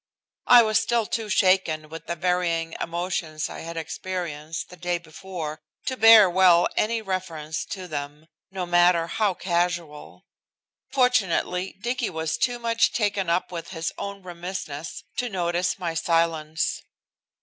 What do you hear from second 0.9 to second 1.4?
too